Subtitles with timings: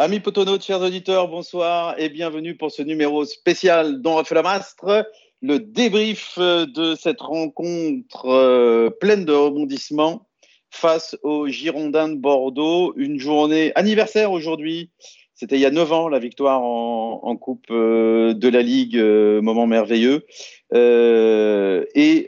[0.00, 5.04] Amis Potono, chers auditeurs, bonsoir et bienvenue pour ce numéro spécial dont refait la mastre,
[5.42, 10.28] le débrief de cette rencontre euh, pleine de rebondissements
[10.70, 12.94] face aux Girondins de Bordeaux.
[12.96, 14.92] Une journée anniversaire aujourd'hui.
[15.34, 19.42] C'était il y a 9 ans la victoire en, Coupe euh, de la Ligue, euh,
[19.42, 20.24] moment merveilleux.
[20.72, 22.26] et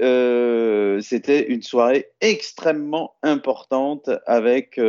[1.02, 4.80] c'était une soirée extrêmement importante avec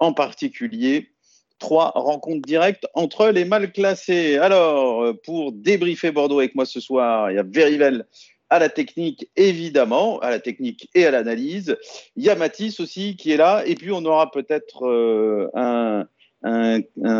[0.00, 1.12] en particulier
[1.58, 4.38] trois rencontres directes entre les mal classés.
[4.38, 8.06] Alors, pour débriefer Bordeaux avec moi ce soir, il y a Verivel
[8.50, 11.76] à la technique, évidemment, à la technique et à l'analyse.
[12.16, 13.62] Il y a Mathis aussi qui est là.
[13.66, 16.04] Et puis, on aura peut-être euh, un,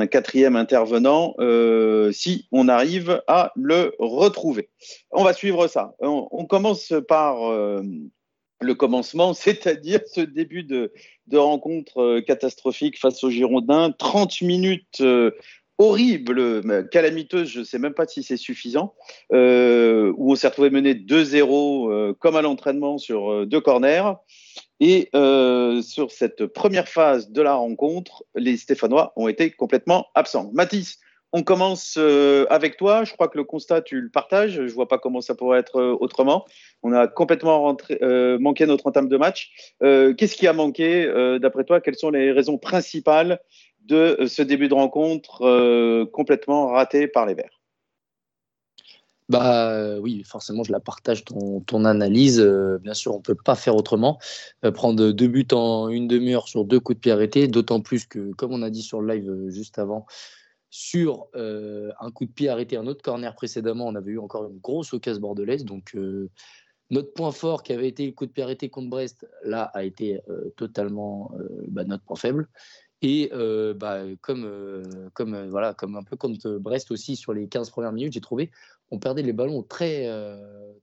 [0.07, 4.69] quatrième intervenant euh, si on arrive à le retrouver.
[5.11, 5.95] On va suivre ça.
[6.01, 7.83] On, commence par euh,
[8.61, 10.93] le commencement, c'est-à-dire ce début de,
[11.33, 13.93] rencontre euh, catastrophique face aux Girondins.
[13.93, 15.33] 30 minutes euh,
[15.79, 18.95] horribles, calamiteuses, je ne sais même pas si c'est suffisant,
[19.33, 24.13] euh, où on s'est retrouvé mené 2-0 comme à l'entraînement sur deux corners.
[24.81, 30.51] Et sur cette première phase de la rencontre, les Stéphanois ont été complètement absents.
[30.55, 30.99] Mathis,
[31.37, 33.05] on commence euh, avec toi.
[33.05, 34.53] Je crois que le constat, tu le partages.
[34.53, 36.47] Je ne vois pas comment ça pourrait être euh, autrement.
[36.83, 39.75] On a complètement euh, manqué notre entame de match.
[39.81, 41.07] Qu'est-ce qui a manqué,
[41.41, 41.81] d'après toi?
[41.81, 43.41] Quelles sont les raisons principales
[43.85, 47.61] de ce début de rencontre complètement raté par les Verts?
[49.29, 52.41] Bah oui, forcément, je la partage ton, ton analyse.
[52.83, 54.19] bien sûr, on peut pas faire autrement.
[54.75, 58.33] prendre deux buts en une demi-heure sur deux coups de pied arrêtés, d'autant plus que,
[58.35, 60.07] comme on a dit sur le live juste avant,
[60.77, 64.45] sur euh, un coup de pied arrêté, un autre corner précédemment, on avait eu encore
[64.45, 65.65] une grosse occasion bordelaise.
[65.65, 66.29] Donc, euh,
[66.91, 69.85] notre point fort qui avait été le coup de pied arrêté contre Brest, là, a
[69.85, 71.33] été euh, totalement
[71.69, 72.49] bah, notre point faible.
[73.01, 73.31] Et
[73.75, 74.83] bah, comme,
[75.15, 78.51] comme, voilà, comme un peu contre Brest aussi, sur les 15 premières minutes, j'ai trouvé
[78.91, 80.09] on perdait les ballons très,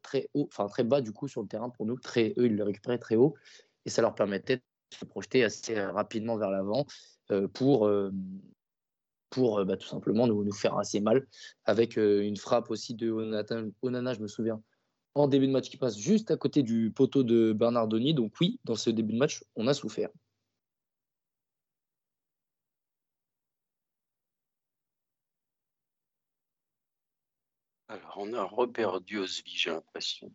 [0.02, 1.98] très haut, très bas du coup sur le terrain pour nous.
[1.98, 3.36] Très, eux, ils le récupéraient très haut.
[3.86, 4.62] Et ça leur permettait de
[4.98, 6.86] se projeter assez rapidement vers l'avant
[7.54, 7.90] pour
[9.34, 11.26] pour euh, bah, tout simplement nous, faire assez mal,
[11.66, 13.12] avec euh, une frappe aussi de
[13.82, 14.62] Onana, je me souviens,
[15.16, 18.14] en début de match qui passe juste à côté du poteau de Bernardoni.
[18.14, 20.10] Donc oui, dans ce début de match, on a souffert.
[27.88, 30.32] Alors, on a reperdu Osvi, j'ai l'impression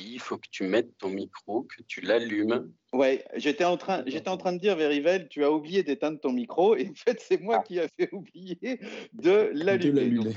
[0.00, 2.70] il faut que tu mettes ton micro, que tu l'allumes.
[2.92, 6.32] Ouais, j'étais en train, j'étais en train de dire, Verivel, tu as oublié d'éteindre ton
[6.32, 8.80] micro, et en fait, c'est moi qui ai fait oublier
[9.14, 10.34] de l'allumer.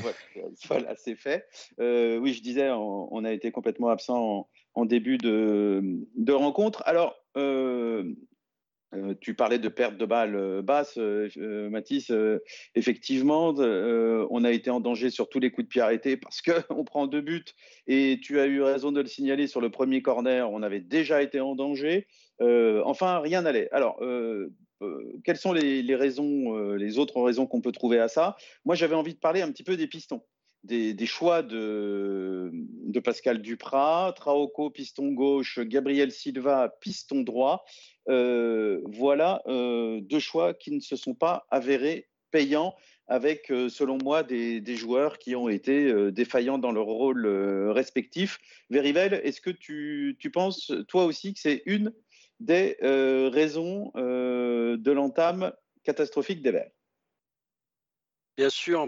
[0.68, 1.46] voilà, c'est fait.
[1.80, 5.82] Euh, oui, je disais, on, a été complètement absent en, début de,
[6.16, 6.82] de, rencontre.
[6.86, 8.14] Alors, euh,
[8.94, 12.12] euh, tu parlais de perte de balles euh, basse, euh, Mathis.
[12.76, 16.84] effectivement, on a été en danger sur tous les coups de pied arrêtés parce qu'on
[16.86, 17.46] prend deux buts
[17.88, 20.52] et tu as eu raison de le signaler sur le premier corner.
[20.52, 22.08] On avait déjà été en danger.
[22.40, 23.70] enfin, rien n'allait.
[23.72, 24.02] Alors,
[25.24, 28.36] quelles sont les autres raisons qu'on peut trouver à ça?
[28.66, 30.22] Moi, j'avais envie de parler un petit peu des pistons.
[30.66, 32.52] Des, choix de,
[33.04, 37.64] Pascal Duprat, Traoco, piston gauche, Gabriel Silva, piston droit.
[38.10, 42.76] Euh, voilà euh, deux choix qui ne se sont pas avérés payants
[43.08, 47.28] avec, euh, selon moi, des, joueurs qui ont été défaillants dans leur rôle
[47.72, 48.40] respectif.
[48.72, 51.94] Verivel, est-ce que tu, penses, toi aussi, que c'est une
[52.40, 55.54] des raisons de l'entame
[55.84, 56.75] catastrophique des Verts
[58.38, 58.88] Bien sûr,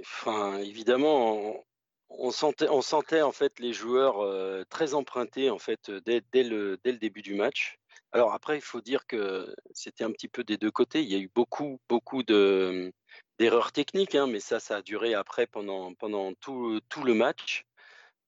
[0.00, 1.64] enfin, évidemment,
[2.10, 7.22] on, sentait, on sentait en fait les joueurs très empruntés en fait dès, le, début
[7.22, 7.78] du match.
[8.12, 11.02] Alors après, il faut dire que c'était un petit peu des deux côtés.
[11.02, 12.92] Il y a eu beaucoup, beaucoup de,
[13.38, 15.94] d'erreurs techniques, hein, mais ça, ça a duré après pendant,
[16.40, 17.64] tout, le match.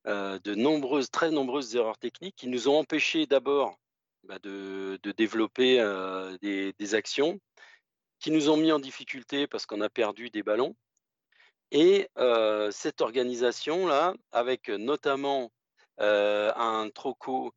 [0.06, 3.78] Euh, de nombreuses, très nombreuses erreurs techniques qui nous ont empêchés d'abord
[4.24, 7.40] bah, de, développer euh, des, actions,
[8.24, 10.74] qui nous ont mis en difficulté parce qu'on a perdu des ballons.
[11.70, 15.52] Et euh, cette organisation-là, avec notamment
[15.98, 17.52] un troco,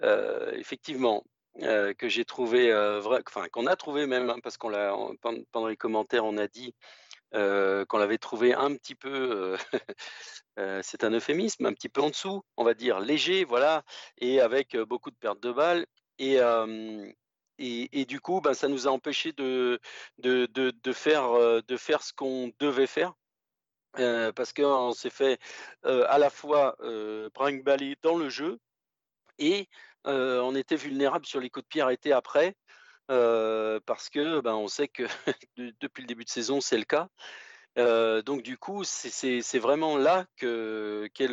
[0.00, 1.22] effectivement,
[1.62, 4.94] euh, que j'ai trouvé, euh, vrai, enfin qu'on a trouvé même, hein, parce qu'on l'a
[5.52, 6.74] pendant les commentaires, on a dit
[7.34, 9.56] euh, qu'on l'avait trouvé un petit peu,
[10.82, 13.84] c'est un euphémisme, un petit peu en dessous, on va dire léger, voilà,
[14.18, 15.86] et avec beaucoup de pertes de balles.
[16.18, 16.38] Et,
[17.58, 19.80] et, du coup, ben, ça nous a empêché de,
[20.18, 21.32] de, de, faire,
[21.62, 23.14] de faire ce qu'on devait faire.
[23.94, 25.38] parce qu'on s'est fait
[25.84, 27.64] à la fois euh, brinque
[28.02, 28.58] dans le jeu
[29.38, 29.68] et
[30.04, 32.54] on était vulnérable sur les coups de pied arrêtés après.
[33.08, 35.04] parce que ben, on sait que
[35.56, 37.08] depuis le début de saison, c'est le cas.
[38.22, 41.30] donc du coup, c'est vraiment là que qu'est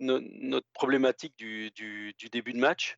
[0.00, 1.70] notre problématique du,
[2.32, 2.96] début de match,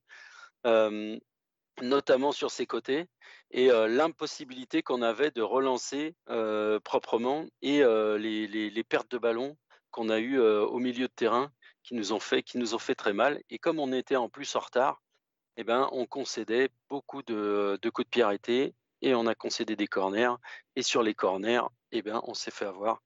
[1.83, 3.07] notamment sur ses côtés,
[3.51, 6.15] et l'impossibilité qu'on avait de relancer
[6.85, 7.83] proprement et
[8.19, 9.57] les, pertes de ballon
[9.91, 11.51] qu'on a eues au milieu de terrain
[11.83, 13.41] qui nous ont fait qui nous ont fait très mal.
[13.49, 15.03] Et comme on était en plus en retard,
[15.57, 19.87] eh ben, on concédait beaucoup de, coups de pied arrêtés et on a concédé des
[19.87, 20.37] corners.
[20.77, 23.03] Et sur les corners, eh ben, on s'est fait avoir.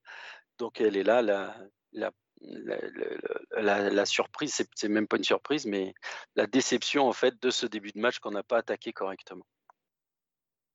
[0.59, 1.57] Donc elle est là, la,
[1.93, 2.11] la,
[2.45, 5.95] la, la, surprise, c'est même pas une surprise, mais
[6.37, 9.45] la déception en fait de ce début de match qu'on n'a pas attaqué correctement.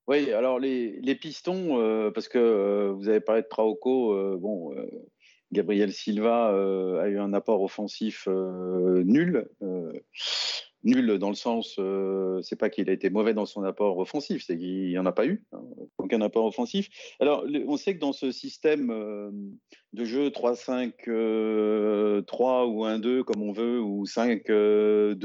[0.07, 4.73] Oui, alors les, pistons, euh, parce que euh, vous avez parlé de Traoco, euh, bon,
[5.51, 9.49] Gabriel Silva a eu un apport offensif nul
[10.83, 11.79] nul dans le sens,
[12.41, 15.11] c'est pas qu'il a été mauvais dans son apport offensif, c'est qu'il n'y en a
[15.11, 15.63] pas eu, hein,
[15.97, 16.89] aucun apport offensif.
[17.19, 19.57] Alors, on sait que dans ce système
[19.97, 22.21] de jeu 3-5-3 euh,
[22.65, 25.15] ou 1-2, comme on veut, ou 5-2,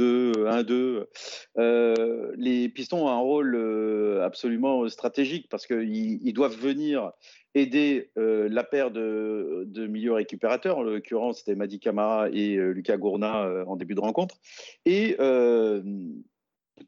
[1.54, 7.12] 1-2, les Pistons ont un rôle absolument stratégique parce qu'ils doivent venir
[7.54, 12.70] aider euh, la paire de, de milieux récupérateurs, en l'occurrence c'était Madi Camara et euh,
[12.70, 14.36] Lucas Gourna euh, en début de rencontre,
[14.86, 15.16] et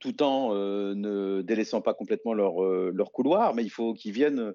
[0.00, 4.52] tout en ne délaissant pas complètement leur couloir, mais il faut qu'ils viennent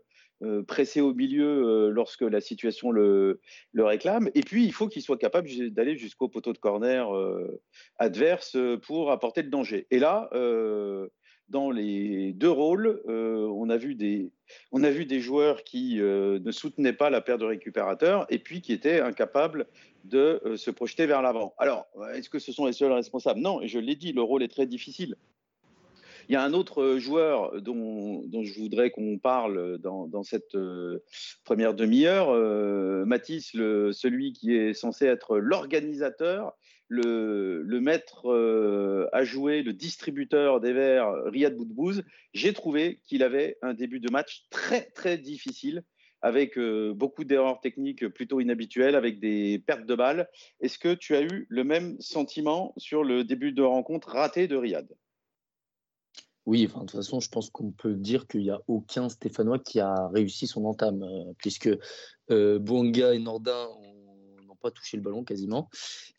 [0.67, 3.39] presser au milieu lorsque la situation le,
[3.77, 7.09] réclame, et puis il faut qu'ils soient capables d'aller jusqu'au poteau de corner
[7.97, 9.87] adverse pour apporter le danger.
[9.91, 10.29] Et là,
[11.49, 17.21] dans les deux rôles, on a vu des joueurs qui euh, ne soutenaient pas la
[17.21, 19.67] paire de récupérateurs et puis qui étaient incapables
[20.05, 21.53] de euh, se projeter vers l'avant.
[21.57, 23.39] Alors, est-ce que ce sont les seuls responsables?
[23.39, 25.15] Non, je l'ai dit, le rôle est très difficile.
[26.29, 31.03] Il y a un autre joueur dont, je voudrais qu'on parle dans, cette euh,
[31.43, 32.31] première demi-heure,
[33.05, 36.53] Mathis, celui qui est censé être l'organisateur
[36.89, 42.03] le, maître euh, à jouer, le distributeur des verts, Riyad Boudbouz,
[42.33, 45.83] j'ai trouvé qu'il avait un début de match très très difficile
[46.21, 50.27] avec euh, beaucoup d'erreurs techniques plutôt inhabituelles, avec des pertes de balles.
[50.59, 54.57] Est-ce que tu as eu le même sentiment sur le début de rencontre raté de
[54.57, 54.89] Riyad?
[56.49, 59.59] Oui, enfin, de toute façon, je pense qu'on peut dire qu'il n'y a aucun Stéphanois
[59.59, 61.69] qui a réussi son entame, euh, puisque
[62.29, 63.67] Bonga et Nordin
[64.49, 65.69] ont pas touché le ballon quasiment.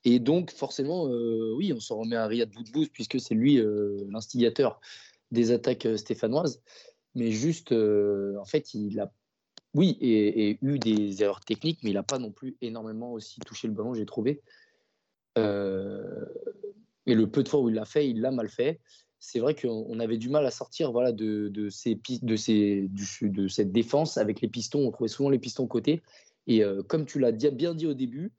[0.05, 4.05] Et donc, forcément, euh, oui, on s'en remet à Riyad Boudbouz puisque c'est lui euh,
[4.09, 4.81] l'instigateur
[5.31, 6.63] des attaques euh, stéphanoises.
[7.15, 9.13] Mais juste, en fait, il a,
[9.75, 13.67] oui, et, eu des erreurs techniques, mais il n'a pas non plus énormément aussi touché
[13.67, 14.41] le ballon, j'ai trouvé.
[15.37, 18.81] et le peu de fois où il l'a fait, il l'a mal fait.
[19.21, 22.89] C'est vrai qu'on avait du mal à sortir voilà, de, de, ces, de, ces,
[23.23, 24.81] de cette défense avec les pistons.
[24.81, 26.03] On trouvait souvent les pistons côté.
[26.47, 28.33] Et euh, comme tu l'as bien dit au début,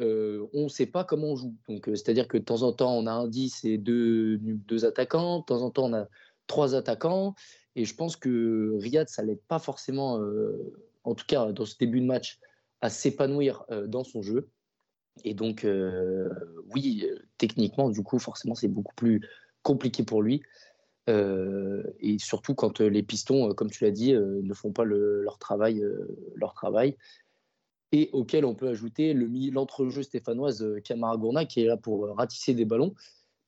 [0.00, 1.54] euh, on ne sait pas comment on joue.
[1.68, 4.84] Donc, euh, c'est-à-dire que de temps en temps, on a un 10 et deux, deux
[4.84, 5.38] attaquants.
[5.38, 6.08] De temps en temps, on a
[6.48, 7.36] trois attaquants.
[7.76, 10.20] Et je pense que Riyad, ça l'aide pas forcément,
[11.02, 12.38] en tout cas dans ce début de match,
[12.80, 14.48] à s'épanouir dans son jeu.
[15.24, 15.66] Et donc,
[16.72, 17.04] oui,
[17.36, 19.28] techniquement, du coup, forcément, c'est beaucoup plus
[19.64, 20.42] compliqué pour lui.
[21.08, 25.84] et surtout quand les pistons, comme tu l'as dit, ne font pas leur travail,
[26.36, 26.96] leur travail
[27.94, 32.12] et auquel on peut ajouter l'entrejeu stéphanoise euh, Camara Gourna qui est là pour euh,
[32.12, 32.92] ratisser des ballons,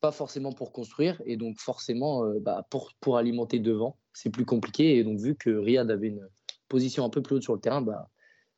[0.01, 4.45] pas forcément pour construire, et donc forcément euh, bah, pour, pour alimenter devant, c'est plus
[4.45, 6.29] compliqué, et donc vu que Riyad avait une
[6.69, 8.09] position un peu plus haute sur le terrain, bah,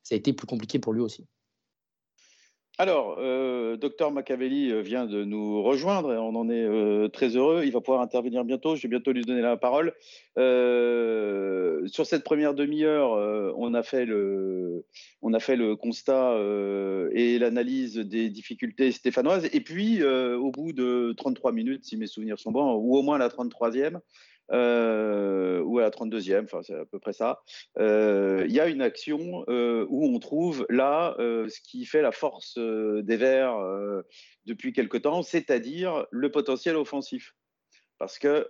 [0.03, 1.25] ça a été plus compliqué pour lui aussi.
[2.81, 7.35] Alors, euh, Docteur Machiavelli euh, vient de nous rejoindre et on en est euh, très
[7.35, 7.63] heureux.
[7.65, 8.77] Il va pouvoir intervenir bientôt.
[8.77, 9.93] Je vais bientôt lui donner la parole.
[10.37, 13.11] sur cette première demi-heure,
[13.57, 16.37] on on a fait le constat
[17.11, 19.49] et l'analyse des difficultés stéphanoises.
[19.51, 23.17] Et puis, au bout de 33 minutes, si mes souvenirs sont bons, ou au moins
[23.17, 23.99] la 33e,
[24.51, 27.41] euh, ou à la 32e, enfin c'est à peu près ça,
[27.77, 32.11] euh, il y a une action euh, où on trouve là ce qui fait la
[32.11, 33.59] force des Verts
[34.45, 37.35] depuis quelque temps, c'est-à-dire le potentiel offensif
[37.97, 38.47] parce que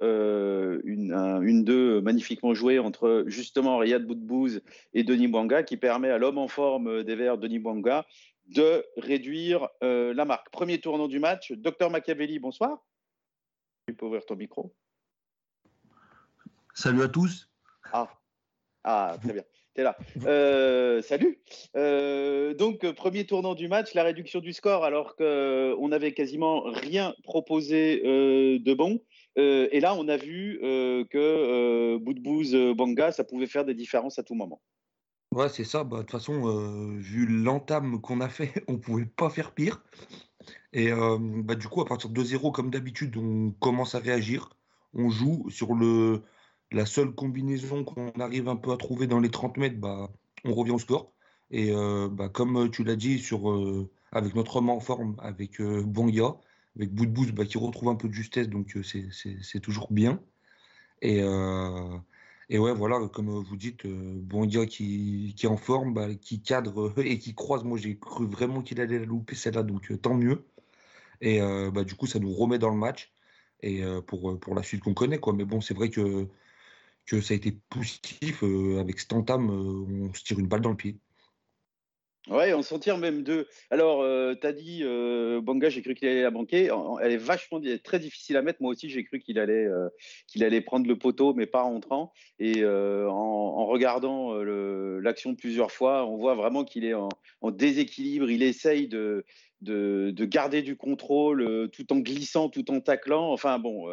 [0.85, 4.61] une, deux magnifiquement jouée entre justement Riyad Boudbouz
[4.93, 8.05] et Denis Bouanga qui permet à l'homme en forme des Verts, Denis Bouanga,
[8.45, 10.49] de réduire la marque.
[10.51, 12.79] Premier tournant du match, Docteur Machiavelli, bonsoir.
[13.87, 14.71] Tu peux ouvrir ton micro.
[16.79, 17.49] Salut à tous.
[17.91, 18.07] Ah,
[18.85, 19.43] ah très bien.
[19.75, 19.97] Tu es là.
[20.23, 21.41] Euh, salut.
[21.75, 27.13] Euh, donc, premier tournant du match, la réduction du score, alors qu'on n'avait quasiment rien
[27.23, 29.01] proposé euh, de bon.
[29.35, 34.35] et là, on a vu que Boudbouz Banga, ça pouvait faire des différences à tout
[34.35, 34.61] moment.
[35.33, 35.83] Ouais, c'est ça.
[35.83, 39.83] Bah, de toute façon, vu l'entame qu'on a fait, on pouvait pas faire pire.
[40.71, 44.47] Et bah, du coup, à partir de 2-0, comme d'habitude, on commence à réagir.
[44.93, 46.23] On joue sur le,
[46.71, 50.09] la seule combinaison qu'on arrive un peu à trouver dans les 30 mètres, bah,
[50.45, 51.11] on revient au score.
[51.51, 51.71] Et
[52.11, 53.51] bah, comme tu l'as dit, sur,
[54.11, 55.83] avec notre homme en forme, avec euh,
[56.75, 60.21] avec Boudbouz bah, qui retrouve un peu de justesse, donc c'est toujours bien.
[61.01, 61.19] Et,
[62.49, 66.93] et ouais, voilà, comme vous dites, Bonga qui, qui est en forme, bah, qui cadre
[66.99, 67.63] et qui croise.
[67.63, 70.45] Moi, j'ai cru vraiment qu'il allait la louper celle-là, donc tant mieux.
[71.21, 71.39] Et
[71.73, 73.11] bah, du coup, ça nous remet dans le match
[73.61, 75.19] et pour, pour la suite qu'on connaît.
[75.19, 75.33] Quoi.
[75.33, 76.27] Mais bon, c'est vrai que,
[77.09, 78.43] que ça a été positif.
[78.79, 80.97] avec cet entame, on se tire une balle dans le pied.
[82.29, 83.47] Ouais, on s'en tire même deux.
[83.71, 86.69] Alors, euh, tu as dit, euh, Banga, j'ai cru qu'il allait la banquer.
[87.01, 88.61] Elle est vachement très difficile à mettre.
[88.61, 89.89] Moi aussi, j'ai cru qu'il allait, euh,
[90.27, 92.13] qu'il allait prendre le poteau, mais pas en entrant.
[92.37, 94.33] Et en, regardant
[94.99, 97.09] l'action plusieurs fois, on voit vraiment qu'il est en,
[97.51, 98.29] déséquilibre.
[98.29, 99.25] Il essaye de,
[99.61, 103.31] de, de, garder du contrôle tout en glissant, tout en taclant.
[103.31, 103.87] Enfin, bon,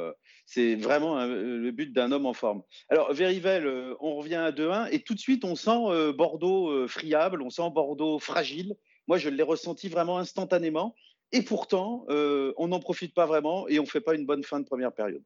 [0.46, 2.62] c'est vraiment le but d'un homme en forme.
[2.88, 6.70] Alors, Verivel, euh, on revient à 2-1 et tout de suite, on sent euh, Bordeaux
[6.70, 8.76] euh, friable, on sent Bordeaux fragile.
[9.08, 10.94] Moi, je l'ai ressenti vraiment instantanément.
[11.32, 14.60] Et pourtant, on n'en profite pas vraiment et on ne fait pas une bonne fin
[14.60, 15.24] de première période.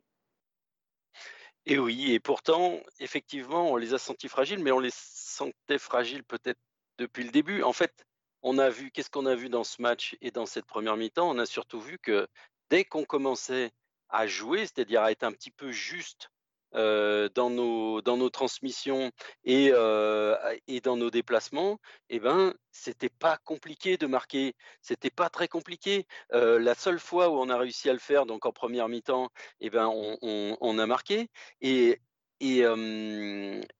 [1.66, 4.90] Et oui, et pourtant, effectivement, on les a sentis fragiles, mais on les
[5.40, 6.60] sentait fragiles peut-être
[6.98, 7.62] depuis le début.
[7.62, 8.04] En fait,
[8.42, 11.30] on a vu, qu'est-ce qu'on a vu dans ce match et dans cette première mi-temps?
[11.30, 12.26] On a surtout vu que
[12.70, 13.70] dès qu'on commençait
[14.08, 16.30] à jouer, c'est-à-dire à être un petit peu juste
[16.74, 19.10] euh, dans, nos, dans nos transmissions
[19.44, 20.36] et, euh,
[20.68, 21.80] et dans nos déplacements,
[22.10, 24.54] eh ben, c'était pas compliqué de marquer.
[24.82, 26.06] C'était pas très compliqué.
[26.32, 29.30] Euh, la seule fois où on a réussi à le faire, donc en première mi-temps,
[29.60, 31.28] eh ben, on, on, on, a marqué.
[31.60, 32.00] Et,
[32.40, 32.60] et,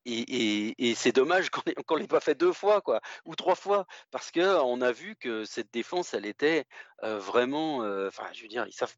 [0.04, 1.62] et, et, c'est dommage qu'on
[1.96, 5.44] ne l'ait pas fait deux fois quoi, ou trois fois, parce qu'on a vu que
[5.44, 6.66] cette défense, elle était
[7.02, 7.78] vraiment.
[8.06, 8.94] Enfin, je veux dire, ils savent,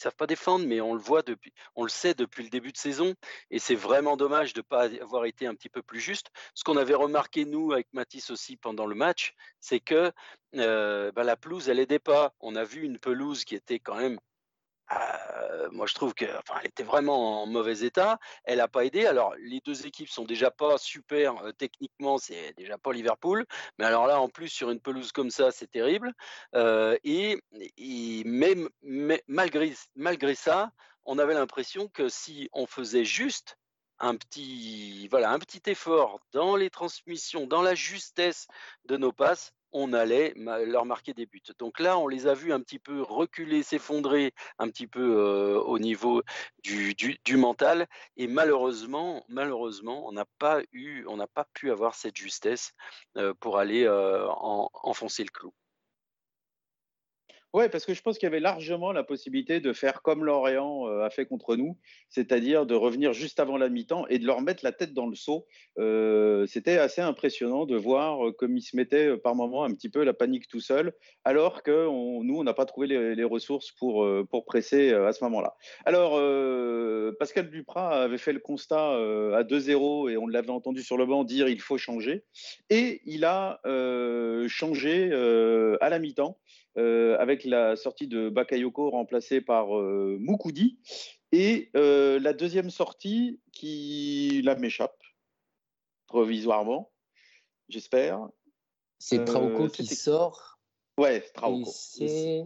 [0.00, 2.76] savent pas défendre, mais on le voit depuis, on le sait depuis le début de
[2.76, 3.14] saison,
[3.50, 6.28] et c'est vraiment dommage de ne pas avoir été un petit peu plus juste.
[6.54, 10.12] Ce qu'on avait remarqué nous avec Matisse aussi pendant le match, c'est que
[10.52, 12.34] bah, la pelouse, elle aidait pas.
[12.40, 14.18] On a vu une pelouse qui était quand même
[14.92, 16.30] euh, moi, je trouve qu'elle
[16.64, 18.18] était vraiment en mauvais état.
[18.44, 19.06] Elle n'a pas aidé.
[19.06, 22.18] Alors, les deux équipes sont déjà pas super euh, techniquement.
[22.18, 23.46] C'est déjà pas Liverpool.
[23.78, 26.12] Mais alors là, en plus, sur une pelouse comme ça, c'est terrible.
[26.54, 27.40] Euh, et,
[28.24, 28.68] même,
[29.28, 30.72] malgré, malgré ça,
[31.04, 33.56] on avait l'impression que si on faisait juste
[33.98, 38.46] un petit, voilà, un petit effort dans les transmissions, dans la justesse
[38.86, 41.42] de nos passes, on allait leur marquer des buts.
[41.58, 45.60] Donc là, on les a vus un petit peu reculer, s'effondrer un petit peu euh,
[45.60, 46.22] au niveau
[46.62, 46.94] du,
[47.36, 47.86] mental.
[48.16, 52.72] Et malheureusement, malheureusement, on n'a pas eu, on n'a pas pu avoir cette justesse
[53.16, 55.52] euh, pour aller euh, enfoncer le clou.
[57.52, 60.86] Oui, parce que je pense qu'il y avait largement la possibilité de faire comme Lorient
[60.86, 61.76] euh, a fait contre nous,
[62.08, 65.16] c'est-à-dire de revenir juste avant la mi-temps et de leur mettre la tête dans le
[65.16, 65.48] seau.
[65.76, 69.88] Euh, c'était assez impressionnant de voir euh, comme ils se mettaient par moments un petit
[69.88, 70.92] peu la panique tout seul,
[71.24, 71.88] alors que
[72.22, 75.54] nous, on n'a pas trouvé les, ressources pour, pour presser à ce moment-là.
[75.84, 76.12] Alors,
[77.18, 81.22] Pascal Duprat avait fait le constat à 2-0 et on l'avait entendu sur le banc
[81.22, 82.24] dire il faut changer.
[82.70, 83.60] Et il a
[84.48, 85.12] changé
[85.80, 86.38] à la mi-temps.
[86.78, 90.78] Euh, avec la sortie de Bakayoko remplacé par euh, Mukudi.
[91.32, 95.02] Et euh, la deuxième sortie qui la m'échappe
[96.06, 96.92] provisoirement,
[97.68, 98.28] j'espère.
[98.98, 100.60] C'est Traoko qui sort.
[100.96, 101.70] Ouais, Traoko.
[102.00, 102.44] Euh,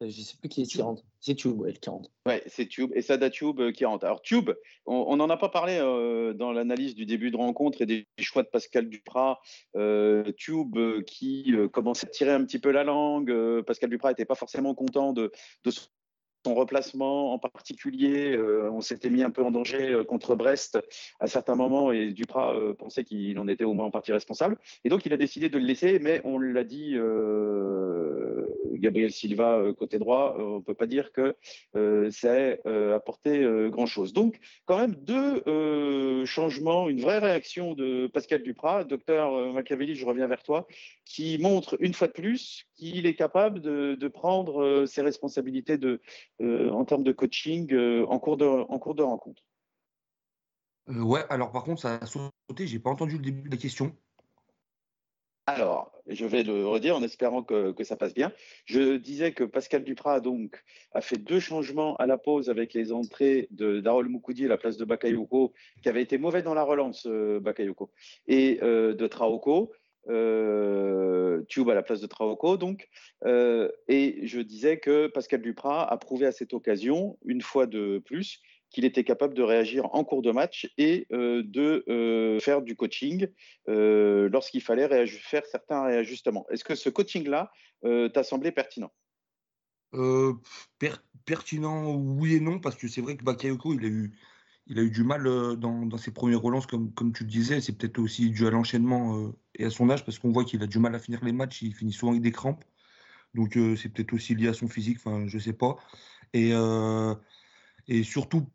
[0.00, 1.04] je ne sais plus qui est qui rentre.
[1.20, 2.10] C'est Tube, ouais, qui rentre.
[2.26, 4.06] Ouais, c'est Tube et Sada Tube euh, qui rentre.
[4.06, 4.50] Alors Tube,
[4.86, 8.42] on n'en a pas parlé euh, dans l'analyse du début de rencontre et des choix
[8.42, 9.40] de Pascal Duprat.
[10.36, 13.62] Tube qui commençait à tirer un petit peu la langue.
[13.62, 15.30] Pascal Duprat n'était pas forcément content de,
[15.64, 15.70] de
[16.46, 18.38] replacement en particulier.
[18.70, 20.78] on s'était mis un peu en danger contre Brest
[21.20, 24.56] à certains moments et Duprat pensait qu'il en était au moins en partie responsable.
[24.84, 26.96] Et donc il a décidé de le laisser, mais on l'a dit
[28.80, 31.36] Gabriel Silva euh, côté droit, euh, on ne peut pas dire que
[31.76, 32.60] euh, ça ait
[32.94, 34.12] apporté grand-chose.
[34.12, 40.26] Donc, quand même, deux changements, une vraie réaction de Pascal Duprat, docteur Machiavelli, je reviens
[40.26, 40.66] vers toi,
[41.04, 46.00] qui montre une fois de plus qu'il est capable de, prendre ses responsabilités de,
[46.40, 47.74] en termes de coaching
[48.08, 49.42] en, cours de, en cours de rencontre.
[50.88, 53.94] ouais, alors par contre, ça a sauté, j'ai pas entendu le début de la question.
[55.46, 58.32] Alors, je vais le redire en espérant que, ça passe bien.
[58.66, 62.92] Je disais que Pascal Duprat donc, a fait deux changements à la pause avec les
[62.92, 66.62] entrées de Darol Moukoudi à la place de Bakayoko, qui avait été mauvais dans la
[66.62, 67.90] relance, euh, Bakayoko,
[68.28, 69.72] et euh, de Traoko.
[70.08, 72.88] Euh, Tube à la place de Traoko, donc.
[73.24, 78.02] Euh, et je disais que Pascal Duprat a prouvé à cette occasion, une fois de
[78.04, 78.40] plus,
[78.70, 82.76] qu'il était capable de réagir en cours de match et euh, de euh, faire du
[82.76, 83.26] coaching
[83.66, 86.46] lorsqu'il fallait faire certains réajustements.
[86.50, 87.50] Est-ce que ce coaching-là
[87.82, 88.92] t'a semblé pertinent?
[91.24, 94.18] Pertinent, oui et non, parce que c'est vrai que Bakayoko, il a eu,
[94.70, 95.24] il a eu du mal
[95.58, 97.60] dans, ses premières relances, comme, tu le disais.
[97.60, 100.66] C'est peut-être aussi dû à l'enchaînement et à son âge, parce qu'on voit qu'il a
[100.66, 101.62] du mal à finir les matchs.
[101.62, 102.64] Il finit souvent avec des crampes.
[103.34, 105.76] Donc c'est peut-être aussi lié à son physique, je sais pas.
[106.32, 106.52] Et,
[108.04, 108.46] surtout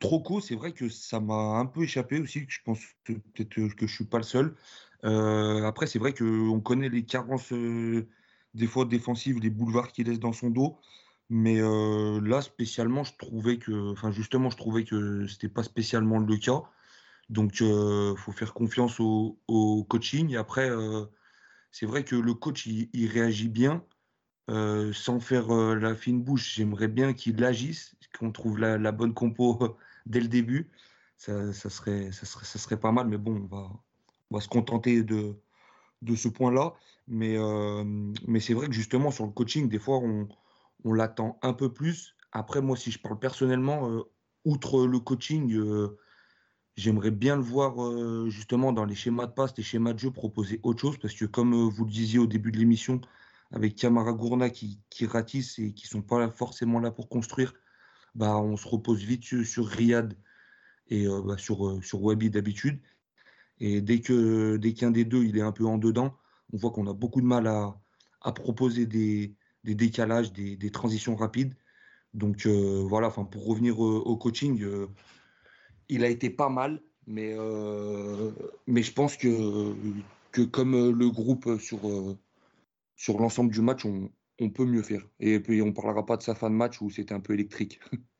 [0.00, 2.46] Troco, c'est vrai que ça m'a un peu échappé aussi.
[2.48, 4.54] Je pense peut-être que je suis pas le seul.
[5.04, 8.08] Euh, après, c'est vrai qu'on connaît les carences euh,
[8.54, 10.78] des fois défensives, les boulevards qu'il laisse dans son dos.
[11.30, 16.36] Mais là, spécialement, je trouvais que, enfin, justement, je trouvais que c'était pas spécialement le
[16.36, 16.62] cas.
[17.30, 20.36] Donc, il faut faire confiance au, coaching.
[20.36, 20.70] Après,
[21.70, 23.84] c'est vrai que le coach, il, réagit bien.
[24.48, 30.20] sans faire la fine bouche, j'aimerais bien qu'il agisse, qu'on trouve la, bonne compo dès
[30.20, 30.70] le début.
[31.16, 33.70] Ça, serait, ça, serait, ça serait pas mal, mais bon, on va,
[34.30, 35.36] on va se contenter de,
[36.02, 36.74] de ce point-là.
[37.08, 37.36] Mais,
[38.26, 40.28] mais c'est vrai que justement, sur le coaching, des fois, on,
[40.84, 42.14] on l'attend un peu plus.
[42.32, 44.02] Après, moi, si je parle personnellement, euh,
[44.44, 45.98] outre le coaching, euh,
[46.76, 47.74] j'aimerais bien le voir
[48.30, 50.98] justement dans les schémas de passe, les schémas de jeu, proposer autre chose.
[50.98, 53.00] Parce que, comme vous le disiez au début de l'émission,
[53.54, 57.54] avec Kamara Gourna qui, ratissent et qui ne sont pas forcément là pour construire,
[58.14, 60.16] bah, on se repose vite sur, Riyad
[60.88, 62.80] et euh, bah, sur, euh, sur Wabi d'habitude.
[63.60, 66.16] Et dès que dès qu'un des deux est un peu en dedans,
[66.52, 71.54] on voit qu'on a beaucoup de mal à proposer des, des décalages, des, transitions rapides.
[72.12, 74.64] Donc euh, voilà, enfin pour revenir au, coaching,
[75.88, 81.58] il a été pas mal, mais je pense que comme le groupe
[82.96, 84.10] sur l'ensemble du match, on,
[84.40, 85.06] on peut mieux faire.
[85.20, 87.80] Et puis on parlera pas de sa fin de match où c'était un peu électrique.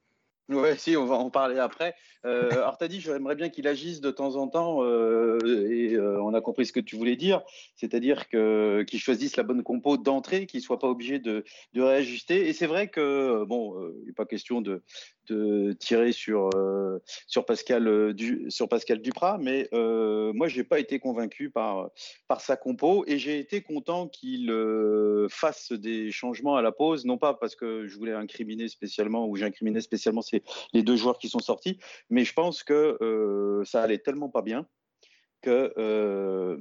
[0.51, 1.95] Ouais, si, on va en parler après.
[2.27, 5.39] Euh, alors, tu as dit, j'aimerais bien qu'il agisse de temps en temps, euh,
[5.71, 7.43] et euh, on a compris ce que tu voulais dire,
[7.77, 12.47] c'est-à-dire qu'il choisisse la bonne compo d'entrée, qu'il soit pas obligé de, de réajuster.
[12.49, 14.83] Et c'est vrai que, bon, euh, il n'est pas question de,
[15.29, 18.13] de tirer sur, euh, sur, Pascal, euh,
[18.69, 21.91] Pascal Duprat, mais euh, moi, je n'ai pas été convaincu par,
[22.29, 24.53] par sa compo et j'ai été content qu'il
[25.31, 29.37] fasse des changements à la pause, non pas parce que je voulais incriminer spécialement ou
[29.37, 30.23] j'incriminais spécialement
[30.73, 31.79] les deux joueurs qui sont sortis,
[32.11, 34.67] mais je pense que ça allait tellement pas bien
[35.43, 36.59] que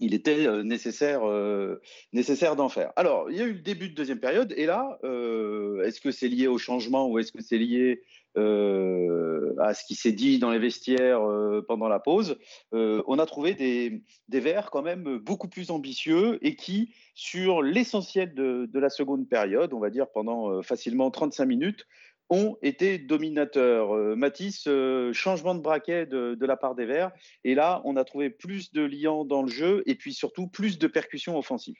[0.00, 1.80] il était euh, nécessaire, euh,
[2.12, 2.92] nécessaire d'en faire.
[2.96, 6.10] Alors, il y a eu le début de deuxième période, et là, euh, est-ce que
[6.10, 8.02] c'est lié au changement ou est-ce que c'est lié
[8.34, 11.20] à ce qui s'est dit dans les vestiaires
[11.68, 12.38] pendant la pause
[12.72, 18.32] On a trouvé des, des verts quand même beaucoup plus ambitieux et qui, sur l'essentiel
[18.32, 21.86] de, de, la seconde période, on va dire pendant facilement 35 minutes,
[22.32, 23.94] ont été dominateurs.
[23.94, 27.12] Euh, Matisse, euh, changement de braquet de, la part des Verts.
[27.44, 30.78] Et là, on a trouvé plus de liants dans le jeu et puis surtout plus
[30.78, 31.76] de percussions offensives.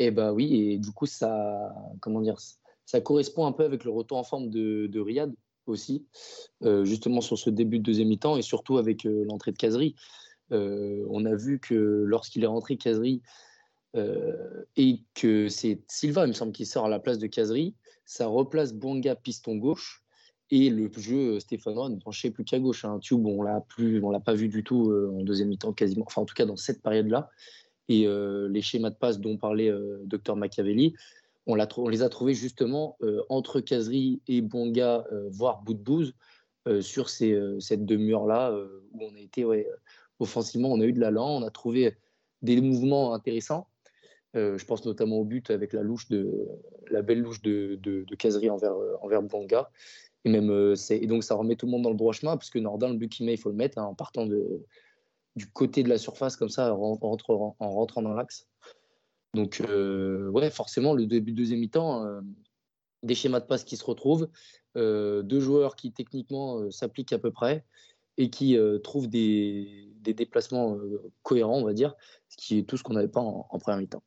[0.00, 2.36] Eh bien oui, et du coup, ça, comment dire,
[2.86, 5.32] ça correspond un peu avec le retour en forme de, Riyad
[5.66, 6.06] aussi,
[6.62, 9.94] euh, justement sur ce début de deuxième mi-temps et surtout avec l'entrée de Casery.
[10.50, 13.22] on a vu que lorsqu'il est rentré Casery
[13.94, 17.74] et que c'est Silva, il me semble, qui sort à la place de Casery,
[18.08, 20.02] ça replace Bonga piston gauche
[20.50, 22.86] et le jeu euh, stéphanois ne penchait plus qu'à gauche.
[22.86, 22.98] Hein.
[23.00, 26.06] Tube, on l'a plus, on l'a pas vu du tout euh, en deuxième mi-temps quasiment,
[26.06, 27.28] enfin en tout cas dans cette période-là.
[27.90, 29.70] Et euh, les schémas de passe dont parlait
[30.04, 30.94] Dr Machiavelli,
[31.46, 32.98] on, les a trouvés justement
[33.30, 36.12] entre Casery et Bonga, voire Boudbouz,
[36.82, 38.54] sur ces, cette demi-heure-là
[38.92, 39.46] où on a été
[40.18, 41.96] offensivement, on a eu de l'allant, on a trouvé
[42.42, 43.66] des mouvements intéressants.
[44.36, 48.96] Euh, je pense notamment au but avec la belle louche de, de, Casery envers, euh,
[49.00, 49.22] envers
[50.26, 52.88] euh, et donc ça remet tout le monde dans le droit chemin, parce que Nordin,
[52.88, 55.98] le but qu'il met, il faut le mettre hein, en partant du côté de la
[55.98, 58.46] surface, comme ça, en, rentrant, en dans l'axe.
[59.34, 62.06] Donc, ouais, forcément, le début de deuxième mi-temps,
[63.02, 64.28] des schémas de passe qui se retrouvent,
[64.74, 67.64] deux joueurs qui techniquement s'appliquent à peu près
[68.18, 70.76] et qui trouvent des, des déplacements
[71.22, 71.94] cohérents, on va dire,
[72.28, 74.02] ce qui est tout ce qu'on n'avait pas en première mi-temps.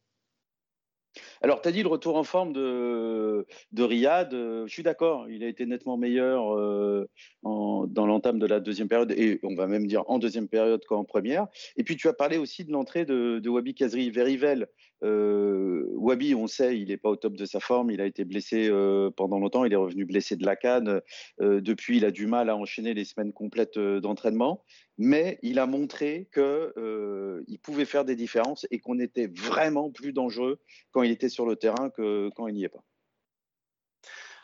[1.44, 4.32] Alors, tu as dit le retour en forme de, de Riyad.
[4.34, 7.08] Euh, je suis d'accord, il a été nettement meilleur euh,
[7.44, 11.04] dans l'entame de la deuxième période, et on va même dire en deuxième période qu'en
[11.04, 11.48] première.
[11.78, 14.68] Et puis, tu as parlé aussi de l'entrée de, Wabi Kazri Verivel.
[15.04, 17.90] Euh, Wabi, on sait, il n'est pas au top de sa forme.
[17.90, 18.70] Il a été blessé
[19.18, 19.66] pendant longtemps.
[19.66, 21.02] Il est revenu blessé de la canne.
[21.40, 24.64] depuis, il a du mal à enchaîner les semaines complètes d'entraînement
[25.04, 30.14] mais il a montré qu'il euh, pouvait faire des différences et qu'on était vraiment plus
[30.14, 30.62] dangereux
[30.92, 32.84] quand il était sur le terrain que quand il n'y est pas.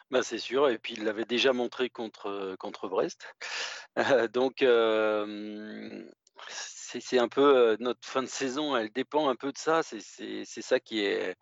[0.09, 3.23] Bah, c'est sûr, et puis il l'avait déjà montré contre, contre Brest.
[3.97, 6.05] Euh, donc, euh,
[6.49, 9.81] c'est un peu notre fin de saison, elle dépend un peu de ça.
[9.81, 11.35] C'est ça qui est,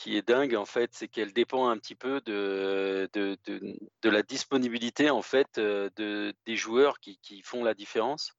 [0.00, 3.06] qui est dingue en fait, c'est qu'elle dépend un petit peu de,
[4.02, 8.32] la disponibilité en fait euh, de, des joueurs qui, font la différence,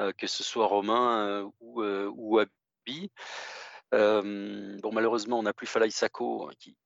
[0.00, 2.40] euh, que ce soit Romain euh, ou, ou
[3.94, 4.80] Abi.
[4.82, 6.76] bon, malheureusement, on n'a plus Falaï Sako, hein, qui,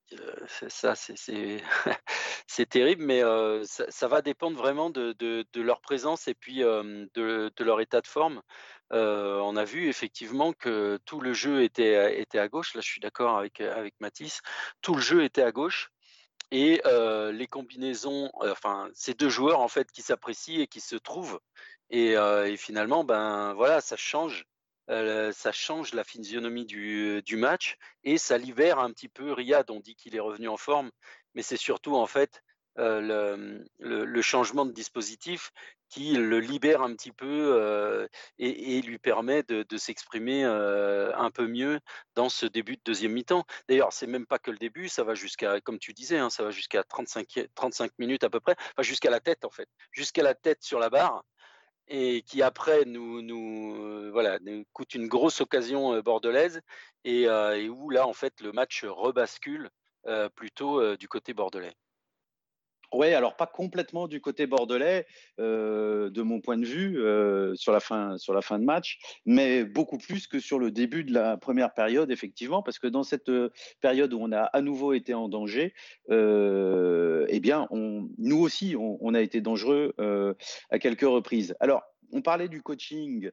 [0.68, 0.94] ça,
[2.47, 3.23] c'est terrible, mais
[3.64, 8.42] ça, ça, va dépendre vraiment de leur présence et puis de, leur état de forme.
[8.90, 12.75] on a vu effectivement que tout le jeu était, était à gauche.
[12.75, 14.40] Là, je suis d'accord avec, avec Mathis.
[14.81, 15.90] Tout le jeu était à gauche
[16.51, 16.81] et
[17.33, 21.40] les combinaisons, enfin, ces deux joueurs en fait qui s'apprécient et qui se trouvent.
[21.90, 24.47] Et, et, finalement, ben voilà, ça change
[24.90, 29.70] euh, ça change la physionomie du, du, match et ça libère un petit peu Riyad.
[29.70, 30.90] On dit qu'il est revenu en forme,
[31.35, 32.42] mais c'est surtout en fait
[32.79, 35.53] euh, le, changement de dispositif
[35.88, 38.07] qui le libère un petit peu euh,
[38.38, 41.81] et, lui permet de, s'exprimer euh, un peu mieux
[42.14, 43.44] dans ce début de deuxième mi-temps.
[43.68, 46.44] D'ailleurs, c'est même pas que le début, ça va jusqu'à, comme tu disais, hein, ça
[46.44, 50.35] va jusqu'à 35, 35 minutes à peu près, jusqu'à la tête en fait, jusqu'à la
[50.35, 51.24] tête sur la barre
[51.88, 56.61] et qui après nous, euh, voilà, nous coûte une grosse occasion euh, bordelaise
[57.05, 59.70] et, euh, et, où là en fait le match rebascule
[60.35, 61.74] plutôt du côté bordelais.
[62.92, 65.07] Oui, alors pas complètement du côté bordelais,
[65.38, 68.98] euh, de mon point de vue, euh, sur, la fin, sur la fin de match,
[69.27, 73.03] mais beaucoup plus que sur le début de la première période, effectivement, parce que dans
[73.03, 73.51] cette euh,
[73.83, 75.74] période où on a à nouveau été en danger,
[76.11, 80.33] euh, eh bien, on, nous aussi, on, on a été dangereux euh,
[80.70, 81.55] à quelques reprises.
[81.61, 83.31] Alors, on parlait du coaching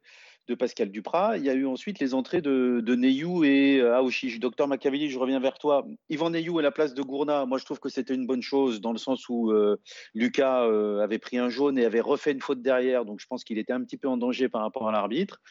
[0.47, 1.37] de Pascal Duprat.
[1.37, 4.39] Il y a eu ensuite les entrées de, Neyou et euh, Aouchiche.
[4.39, 5.85] Docteur Machiavelli, je reviens vers toi.
[6.09, 8.81] Yvan Neyou à la place de Gourna, moi je trouve que c'était une bonne chose
[8.81, 9.77] dans le sens où euh,
[10.13, 13.05] Lucas euh, avait pris un jaune et avait refait une faute derrière.
[13.05, 15.41] Donc je pense qu'il était un petit peu en danger par rapport à l'arbitre.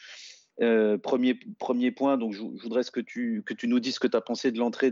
[0.61, 4.07] Euh, premier, premier point, donc je, voudrais que tu, que tu nous dises ce que
[4.07, 4.91] tu as pensé de l'entrée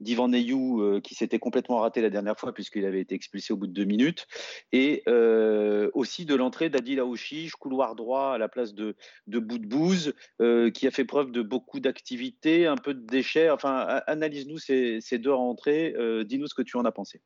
[0.00, 3.56] d'Ivan Neyou, euh, qui s'était complètement raté la dernière fois puisqu'il avait été expulsé au
[3.56, 4.26] bout de deux minutes,
[4.72, 8.96] et euh, aussi de l'entrée d'Adil Aouchiche, couloir droit à la place de,
[9.26, 13.50] de Boudbouze, qui a fait preuve de beaucoup d'activité, un peu de déchets.
[13.50, 17.20] Enfin, analyse-nous ces, ces, deux rentrées, dis-nous ce que tu en as pensé.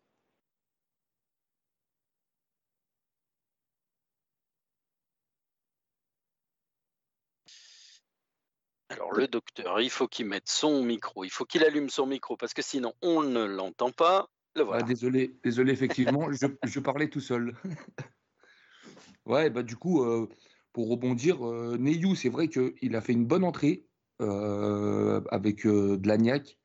[9.12, 12.36] Alors le docteur, il faut qu'il mette son micro, il faut qu'il allume son micro
[12.36, 14.28] parce que sinon on ne l'entend pas.
[14.54, 14.82] Le voilà.
[14.84, 17.54] ah, désolé, désolé effectivement, je, je, parlais tout seul.
[19.26, 20.28] ouais, bah du coup, euh,
[20.72, 23.86] pour rebondir, euh, Neyou, c'est vrai qu'il a fait une bonne entrée
[24.20, 26.58] euh, avec euh, de l'agnac.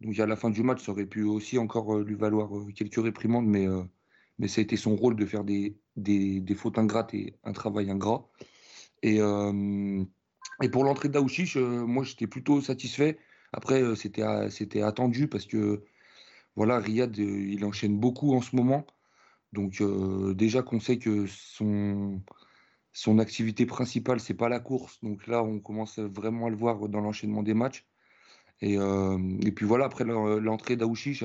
[0.00, 3.46] Donc à la fin du match, ça aurait pu aussi encore lui valoir quelques réprimandes,
[3.46, 3.66] mais,
[4.38, 7.52] mais ça a été son rôle de faire des, des, des fautes ingrates et un
[7.52, 8.28] travail ingrat.
[9.02, 9.20] Et
[10.62, 13.18] et pour l'entrée d'Aouchiche, euh, moi j'étais plutôt satisfait.
[13.52, 15.84] Après, euh, c'était c'était attendu parce que
[16.56, 18.86] voilà, Riyad, euh, il enchaîne beaucoup en ce moment.
[19.52, 22.22] Donc euh, déjà qu'on sait que son
[22.92, 24.98] son activité principale c'est pas la course.
[25.02, 27.86] Donc là, on commence vraiment à le voir dans l'enchaînement des matchs.
[28.62, 31.24] Et, euh, et puis voilà, après l'entrée d'Aouchiche,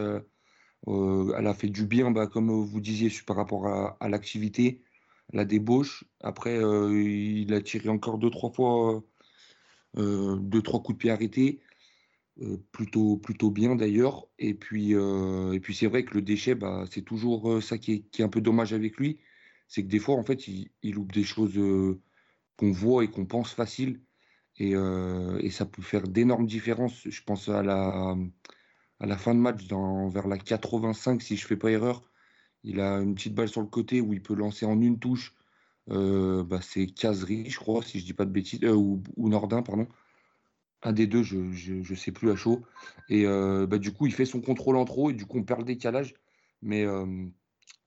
[0.88, 4.84] euh, elle a fait du bien, bah, comme vous disiez, par rapport à, l'activité,
[5.34, 6.06] la débauche.
[6.22, 9.02] Après, il a tiré encore deux trois fois euh,
[9.96, 11.62] deux trois coups de pied arrêtés,
[12.42, 14.28] euh, plutôt plutôt bien d'ailleurs.
[14.40, 17.94] Et puis euh, et puis c'est vrai que le déchet, bah, c'est toujours ça qui
[17.94, 19.20] est, qui est un peu dommage avec lui,
[19.68, 21.60] c'est que des fois en fait il, il loupe des choses
[22.58, 24.02] qu'on voit et qu'on pense faciles.
[24.58, 27.08] Et, euh, et, ça peut faire d'énormes différences.
[27.10, 28.16] Je pense à la,
[29.00, 32.04] à la fin de match, dans, vers la 85, si je fais pas erreur.
[32.64, 35.34] Il a une petite balle sur le côté où il peut lancer en une touche
[35.90, 39.62] euh, bah, c'est Casery, je crois, si je dis pas de bêtises, euh, ou, Nordin,
[39.62, 39.88] pardon.
[40.84, 42.64] Un des deux, je, je sais plus à chaud.
[43.10, 45.44] Et euh, bah, du coup, il fait son contrôle en trop et du coup, on
[45.44, 46.16] perd le décalage.
[46.64, 46.86] Mais,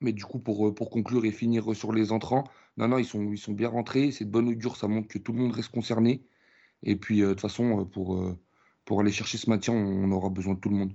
[0.00, 2.44] mais du coup, pour, pour conclure et finir sur les entrants,
[2.76, 4.10] non, non, ils sont, ils sont bien rentrés.
[4.12, 6.24] C'est de bonne augure, ça montre que tout le monde reste concerné.
[6.82, 8.20] Et puis, de toute façon, pour,
[8.84, 10.94] pour aller chercher ce maintien, on aura besoin de tout le monde.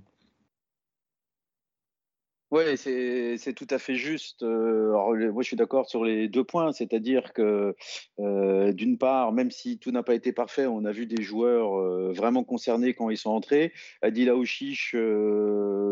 [2.50, 4.42] Oui, c'est tout à fait juste.
[4.42, 7.76] Euh, moi, je suis d'accord sur les deux points, c'est-à-dire que
[8.18, 11.78] euh, d'une part, même si tout n'a pas été parfait, on a vu des joueurs
[11.78, 13.72] euh, vraiment concernés quand ils sont entrés.
[14.02, 14.96] Adila Ouchiche,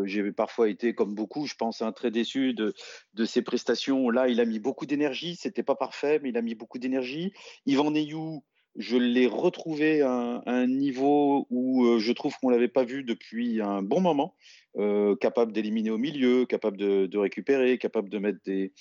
[0.04, 2.74] j'ai parfois été, comme beaucoup, je pense, un très déçu de,
[3.14, 4.10] de ses prestations.
[4.10, 5.36] Là, il a mis beaucoup d'énergie.
[5.36, 7.32] C'était pas parfait, mais il a mis beaucoup d'énergie.
[7.66, 8.42] Yvan Neyou,
[8.76, 13.60] je l'ai retrouvé à un, niveau où euh, je trouve qu'on l'avait pas vu depuis
[13.60, 14.34] un bon moment,
[14.76, 18.72] euh, capable d'éliminer au milieu, capable de, récupérer, capable de mettre des,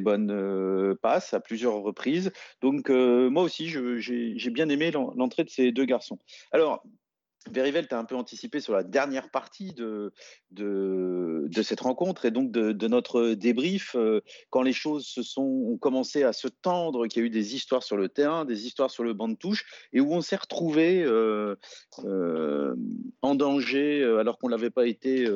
[0.00, 2.30] bonnes euh, passes à plusieurs reprises.
[2.60, 6.18] Donc moi aussi, j'ai bien aimé l'entrée de ces deux garçons.
[6.52, 6.84] Alors,
[7.52, 10.12] Verivel, tu as un peu anticipé sur la dernière partie de,
[10.50, 13.94] de, cette rencontre et donc de, notre débrief.
[13.96, 17.30] Euh, quand les choses se sont, ont commencé à se tendre, qu'il y a eu
[17.30, 20.20] des histoires sur le terrain, des histoires sur le banc de touche et où on
[20.20, 21.56] s'est retrouvé euh,
[22.04, 22.74] euh,
[23.22, 25.28] en danger alors qu'on ne l'avait pas été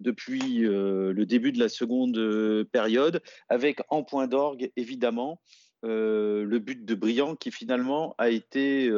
[0.00, 5.40] depuis le début de la seconde période, avec en point d'orgue évidemment
[5.82, 8.90] le but de Briand qui finalement a été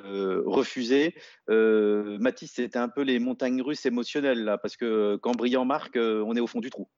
[0.00, 1.14] euh, euh, refusé.
[1.48, 6.34] Mathis, c'était un peu les montagnes russes émotionnelles là, parce que quand Briand marque, on
[6.36, 6.88] est au fond du trou.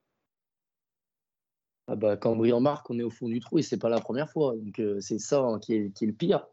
[1.87, 4.01] Ah bah, quand Briand marque, on est au fond du trou et c'est pas la
[4.01, 4.55] première fois.
[4.57, 6.47] Donc c'est ça hein, qui, est, le pire.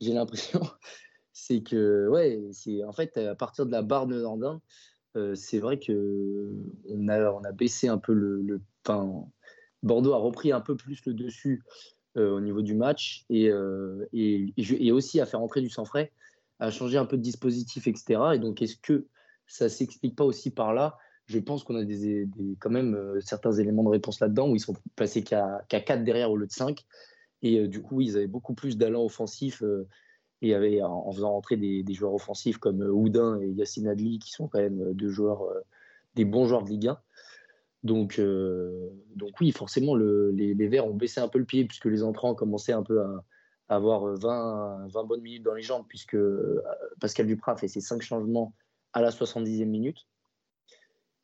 [0.00, 0.60] J'ai l'impression,
[1.32, 4.60] c'est que ouais, c'est en fait à partir de la barre de Nordin,
[5.34, 6.50] c'est vrai que
[6.88, 8.60] on a on a baissé un peu le, le
[9.84, 14.06] Bordeaux a repris un peu plus le dessus euh, au niveau du match et, euh,
[14.12, 16.12] et, aussi à faire entrer du sang frais,
[16.60, 18.20] à changer un peu de dispositif, etc.
[18.34, 19.06] Et donc, est-ce que
[19.46, 20.96] ça s'explique pas aussi par là?
[21.26, 22.28] Je pense qu'on a des,
[22.60, 26.30] quand même euh, certains éléments de réponse là-dedans où ils sont passés qu'à 4 derrière
[26.30, 26.84] au lieu de 5.
[27.42, 29.62] Et du coup, ils avaient beaucoup plus d'allant offensif
[30.40, 34.48] et en, faisant entrer des, des, joueurs offensifs comme Houdin et Yacine Adli, qui sont
[34.48, 35.42] quand même deux joueurs,
[36.14, 36.98] des bons joueurs de Ligue 1.
[37.84, 42.02] Donc, euh, donc oui, forcément, les, Verts ont baissé un peu le pied puisque les
[42.02, 43.24] entrants commençaient un peu à,
[43.68, 46.62] avoir 20, 20, bonnes minutes dans les jambes puisque euh,
[46.98, 48.54] Pascal Duprat a fait ses cinq changements
[48.94, 49.98] à la 70e minute.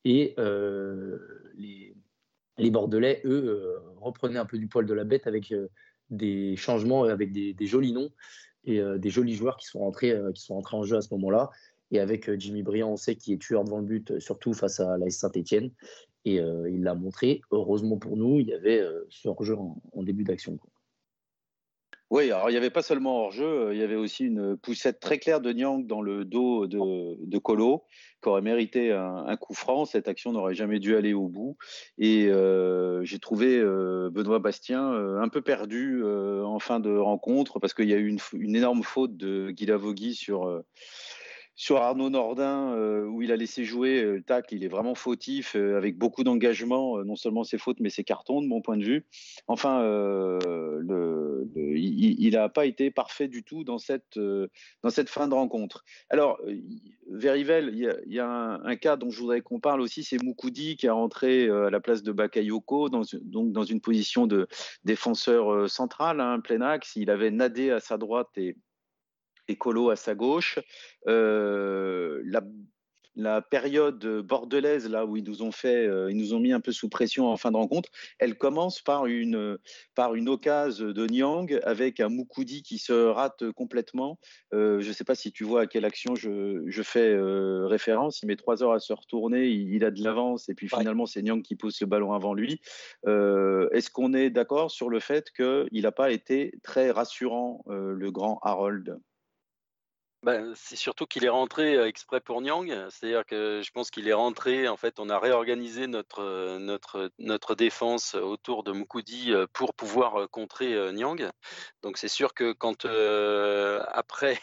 [0.05, 1.18] Et euh,
[1.57, 5.55] les, Bordelais, eux, reprenaient un peu du poil de la bête avec
[6.11, 8.11] des changements, avec des, jolis noms
[8.64, 11.51] et des jolis joueurs qui sont, rentrés, qui sont en jeu à ce moment-là.
[11.90, 14.99] Et avec Jimmy Briand, on sait qu'il est tueur devant le but, surtout face à
[14.99, 15.70] la Saint-Etienne.
[16.24, 17.40] Et euh, il l'a montré.
[17.50, 20.59] Heureusement pour nous, il y avait euh, ce hors-jeu en, début d'action.
[22.11, 24.98] Oui, alors il n'y avait pas seulement hors-jeu, euh, il y avait aussi une poussette
[24.98, 27.85] très claire de Nyang dans le dos de, de Colo,
[28.20, 29.85] qui aurait mérité un, coup franc.
[29.85, 31.56] Cette action n'aurait jamais dû aller au bout.
[31.98, 32.28] Et
[33.02, 33.62] j'ai trouvé
[34.11, 38.18] Benoît Bastien un peu perdu en fin de rencontre, parce qu'il y a eu une,
[38.33, 40.62] une énorme faute de Guy Lavogui sur
[41.61, 44.94] sur Arnaud Nordin, euh, où il a laissé jouer euh, le tac, il est vraiment
[44.94, 48.79] fautif, euh, avec beaucoup d'engagement, non seulement ses fautes, mais ses cartons, de mon point
[48.79, 49.05] de vue.
[49.46, 49.85] Enfin,
[51.77, 55.85] il n'a pas été parfait du tout dans cette, dans cette fin de rencontre.
[56.09, 56.40] Alors,
[57.11, 60.88] Verivel, il y a, un, cas dont je voudrais qu'on parle aussi, c'est Moukoudi qui
[60.88, 64.49] a rentré à la place de Bakayoko, dans, donc dans une position de
[64.85, 66.96] défenseur central, un hein, plein axe.
[66.96, 68.57] Il avait Nadé à sa droite et
[69.50, 70.58] écolo à sa gauche.
[71.06, 72.22] Euh,
[73.16, 76.60] la, période bordelaise, là où ils nous ont fait, euh, ils nous ont mis un
[76.60, 79.58] peu sous pression en fin de rencontre, elle commence par une,
[79.94, 84.18] par une occasion de Nyang avec un Moukoudi qui se rate complètement.
[84.54, 87.14] Euh, je ne sais pas si tu vois à quelle action je, fais
[87.66, 88.22] référence.
[88.22, 91.20] Il met trois heures à se retourner, il, a de l'avance et puis finalement c'est
[91.20, 92.60] Nyang qui pousse le ballon avant lui.
[93.06, 98.38] Est-ce qu'on est, d'accord sur le fait qu'il n'a pas été très rassurant, le grand
[98.42, 98.98] Harold?
[100.22, 102.68] Ben, c'est surtout qu'il est rentré exprès pour Nyang.
[102.90, 104.68] C'est-à-dire que je pense qu'il est rentré.
[104.68, 110.92] En fait, on a réorganisé notre, notre, notre défense autour de Mukudi pour pouvoir contrer
[110.92, 111.30] Nyang.
[111.83, 112.85] Donc, c'est sûr que quand
[113.92, 114.38] après,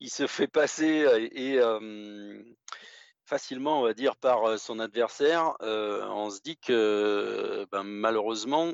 [0.00, 1.58] il se fait passer et.
[3.24, 8.72] facilement, on va dire, par son adversaire, on se dit que ben, malheureusement,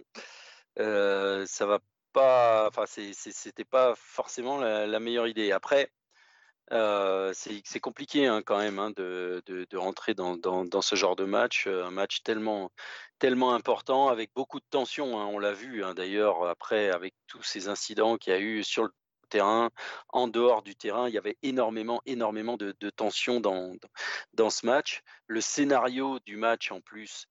[0.76, 1.78] ça va
[2.12, 5.52] pas, enfin, c'était pas forcément la, meilleure idée.
[5.52, 5.90] Après,
[6.70, 9.42] c'est compliqué hein, quand même hein, de,
[9.74, 12.70] rentrer dans, ce genre de match, un match tellement,
[13.22, 15.20] important avec beaucoup de tension.
[15.20, 18.84] Hein, on l'a vu d'ailleurs après avec tous ces incidents qu'il y a eu sur
[18.84, 18.90] le
[19.28, 19.70] terrain,
[20.08, 25.02] en dehors du terrain, il y avait énormément, énormément de, de tension dans ce match.
[25.26, 27.26] Le scénario du match en plus,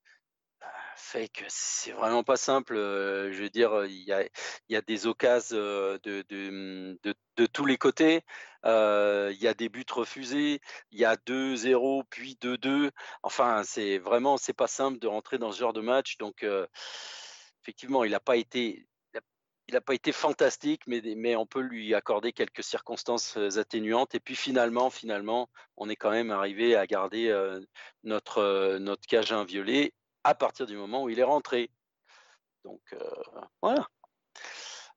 [0.97, 2.75] fait que c'est vraiment pas simple.
[2.75, 6.99] je veux dire, il y a, il y a des occasions de, de,
[7.37, 8.23] de, tous les côtés.
[8.65, 10.59] il y a des buts refusés.
[10.91, 12.91] Il y a 2-0 puis 2-2.
[13.23, 16.17] Enfin, c'est vraiment, c'est pas simple de rentrer dans ce genre de match.
[16.17, 16.45] Donc,
[17.63, 18.87] effectivement, il n'a pas été
[19.69, 24.15] il n'a pas été fantastique, mais, mais, on peut lui accorder quelques circonstances atténuantes.
[24.15, 27.29] Et puis finalement, finalement, on est quand même arrivé à garder
[28.03, 29.93] notre, notre cage inviolé
[30.27, 31.69] à partir du moment où il est rentré.
[32.63, 32.81] Donc
[33.61, 33.87] voilà,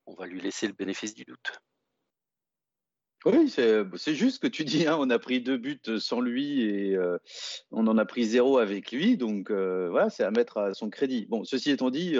[0.06, 1.60] on va lui laisser le bénéfice du doute.
[3.26, 4.86] Oui, c'est juste ce que tu dis.
[4.86, 4.96] Hein.
[4.98, 6.98] On a pris deux buts sans lui et
[7.70, 9.16] on en a pris zéro avec lui.
[9.16, 11.26] Donc voilà, c'est à mettre à son crédit.
[11.26, 12.16] Bon, ceci étant dit,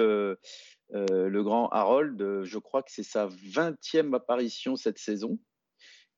[0.93, 5.39] euh, le grand Harold, euh, je crois que c'est sa 20e apparition cette saison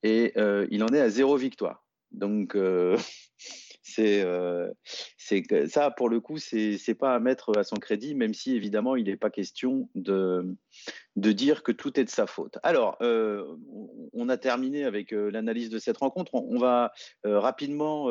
[0.02, 1.86] et euh, il en est à zéro victoire.
[2.12, 2.56] Donc,
[3.84, 4.26] c'est
[5.67, 9.06] ça pour le coup, c'est pas à mettre à son crédit, même si évidemment il
[9.06, 10.56] n'est pas question de
[11.16, 12.58] de dire que tout est de sa faute.
[12.64, 13.46] Alors, euh,
[14.14, 16.34] on a terminé avec euh, l'analyse de cette rencontre.
[16.34, 16.92] On, va
[17.26, 18.10] euh, rapidement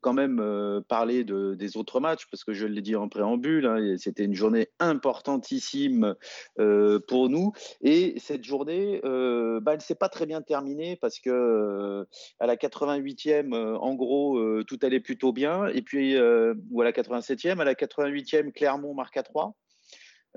[0.00, 3.96] quand même parler de, des autres matchs, parce que je l'ai dit en préambule, hein,
[3.98, 6.14] c'était une journée importantissime
[6.56, 7.52] pour nous.
[7.82, 12.06] Et cette journée, bah, elle ne s'est pas très bien terminée, parce que
[12.38, 15.66] à la 88e, en gros, tout allait plutôt bien.
[15.68, 19.54] Et puis, ou à la 87e, à la 88e, Clermont marque à 3.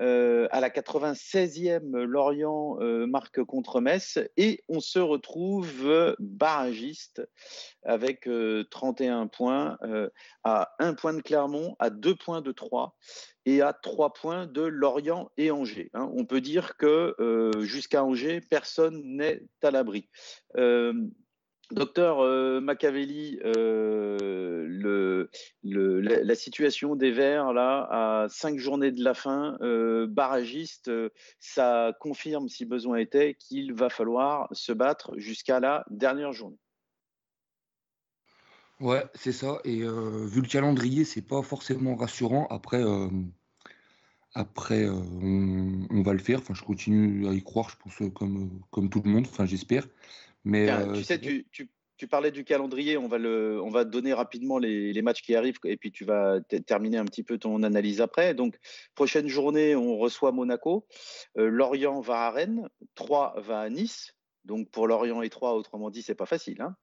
[0.00, 7.22] Euh, à la 96e, Lorient euh, marque contre Metz et on se retrouve barragiste
[7.84, 8.28] avec
[8.70, 9.78] 31 euh, points
[10.42, 12.94] à 1 point de Clermont, à 2 points de Troyes
[13.46, 15.90] et à 3 points de Lorient et Angers.
[15.94, 16.10] Hein.
[16.16, 20.08] On peut dire que jusqu'à Angers, personne n'est à l'abri.
[21.70, 25.26] Docteur euh, Machiavelli, euh,
[25.62, 30.90] la, situation des Verts là à cinq journées de la fin, euh, barragiste,
[31.40, 36.58] ça confirme, si besoin était, qu'il va falloir se battre jusqu'à la dernière journée.
[38.80, 39.60] Ouais, c'est ça.
[39.64, 42.46] Et vu le calendrier, c'est pas forcément rassurant.
[42.50, 42.82] Après,
[44.34, 46.40] après, on, va le faire.
[46.40, 49.26] Enfin, je continue à y croire, je pense, comme comme tout le monde.
[49.30, 49.86] Enfin, j'espère.
[50.44, 51.46] Mais tu euh, sais, tu,
[51.96, 55.34] tu, parlais du calendrier, on va, le, on va donner rapidement les, les matchs qui
[55.34, 58.34] arrivent et puis tu vas terminer un petit peu ton analyse après.
[58.34, 58.58] Donc,
[58.94, 60.86] prochaine journée, on reçoit Monaco,
[61.38, 64.14] euh, Lorient va à Rennes, Troyes va à Nice.
[64.44, 66.60] Donc, pour Lorient et Troyes, autrement dit, c'est pas facile.
[66.60, 66.76] Hein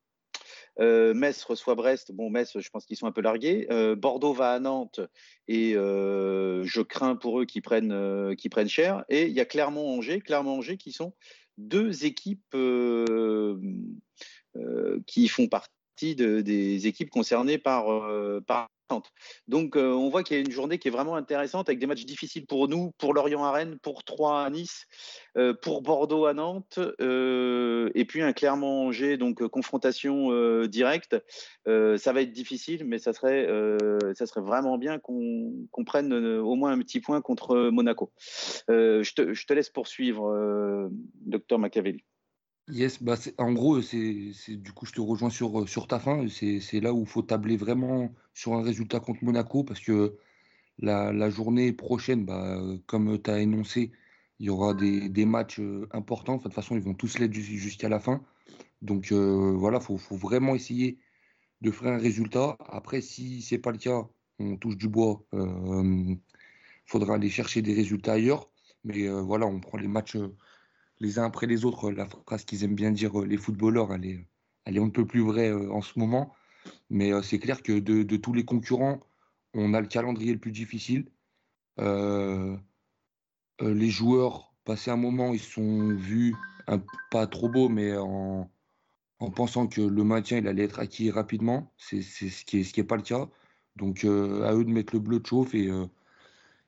[0.79, 2.11] euh, Metz reçoit Brest.
[2.11, 3.67] Bon, Metz, je pense qu'ils sont un peu largués.
[3.97, 5.01] Bordeaux va à Nantes
[5.47, 9.05] et je crains pour eux qu'ils prennent, cher.
[9.09, 10.21] Et il y a Clermont-Angers,
[10.77, 11.13] qui sont
[11.57, 13.59] deux équipes euh,
[14.55, 18.69] euh, qui font partie des équipes concernées euh, par
[19.47, 22.05] donc, on voit qu'il y a une journée qui est vraiment intéressante avec des matchs
[22.05, 24.85] difficiles pour nous, pour Lorient à Rennes, pour Troyes à Nice,
[25.61, 31.15] pour Bordeaux à Nantes, et puis un Clermont-Angers, donc confrontation directe.
[31.65, 33.47] ça va être difficile, mais ça serait,
[34.15, 38.11] ça serait vraiment bien qu'on prenne au moins un petit point contre Monaco.
[38.67, 40.89] Je te, je, te, laisse poursuivre,
[41.25, 42.03] docteur Machiavelli.
[42.71, 46.25] Yes, bah en gros, c'est du coup, je te rejoins sur, sur ta fin.
[46.29, 50.17] C'est là où il faut tabler vraiment sur un résultat contre Monaco parce que
[50.79, 53.91] la, la journée prochaine, bah, comme tu as énoncé,
[54.39, 56.37] il y aura des, des matchs euh, importants.
[56.37, 58.23] de toute façon, ils vont tous l'être jusqu'à la fin.
[58.81, 60.97] Donc euh, voilà, il faut, faut, vraiment essayer
[61.61, 62.57] de faire un résultat.
[62.69, 64.07] Après, si c'est pas le cas,
[64.39, 65.23] on touche du bois.
[65.33, 66.15] Il euh,
[66.85, 68.49] faudra aller chercher des résultats ailleurs.
[68.83, 70.17] Mais voilà, on prend les matchs
[71.01, 71.91] les uns après les autres.
[71.91, 74.27] La phrase qu'ils aiment bien dire les footballeurs, elle est,
[74.65, 76.33] elle est un peu plus vraie en ce moment.
[76.89, 79.01] Mais c'est clair que de, tous les concurrents,
[79.53, 81.07] on a le calendrier le plus difficile.
[81.79, 82.55] Euh,
[83.61, 86.35] euh, les joueurs, passé un moment, ils sont vus
[86.67, 88.49] un, pas trop beaux, mais en,
[89.19, 91.73] en, pensant que le maintien il allait être acquis rapidement.
[91.77, 93.29] C'est ce qui n'est pas le cas.
[93.75, 95.85] Donc euh, à eux de mettre le bleu de chauffe et, euh,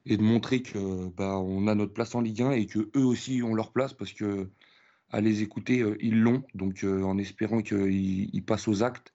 [0.05, 3.05] et de montrer que bah, on a notre place en Ligue 1 et que eux
[3.05, 4.49] aussi ont leur place parce que
[5.09, 6.43] à les écouter, ils l'ont.
[6.55, 9.13] Donc en espérant qu'ils passent aux actes.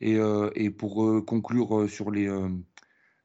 [0.00, 0.18] Et,
[0.54, 2.28] et pour conclure sur les,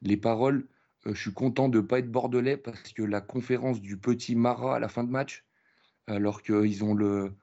[0.02, 0.68] les paroles,
[1.06, 4.36] euh, je suis content de ne pas être bordelais parce que la conférence du petit
[4.36, 5.46] Marat à la fin de match,
[6.08, 7.34] alors qu'ils ont le,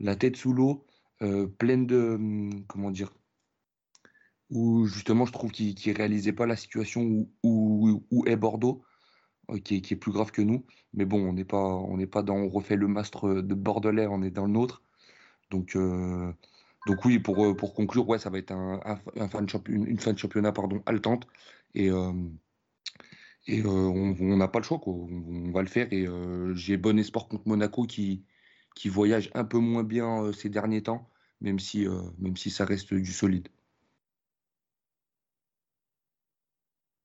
[0.00, 0.86] la tête sous l'eau,
[1.22, 2.14] euh, pleine de.
[2.14, 3.12] Hum, comment dire
[4.50, 8.82] Où justement, je trouve qu'ils ne réalisaient pas la situation où est Bordeaux.
[9.50, 10.64] Euh, qui est, plus grave que nous.
[10.94, 14.06] Mais bon, on n'est pas, on n'est pas dans, on refait le mastre de Bordelais,
[14.06, 14.82] on est dans le nôtre.
[15.50, 15.76] Donc,
[16.86, 18.80] donc oui, pour, pour conclure, ouais, ça va être un,
[19.66, 21.26] une, fin de championnat pardon, haletante.
[21.74, 21.90] Et,
[23.46, 25.88] Et on n'a pas le choix, On, va le faire.
[25.92, 26.06] Et
[26.54, 28.24] j'ai bon espoir contre Monaco qui,
[28.74, 31.08] qui voyage un peu moins bien ces derniers temps,
[31.40, 31.86] même si,
[32.18, 33.48] même si ça reste du solide.